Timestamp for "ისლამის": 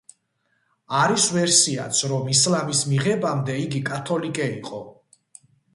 2.39-2.83